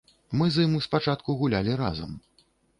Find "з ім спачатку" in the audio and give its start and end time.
0.55-1.37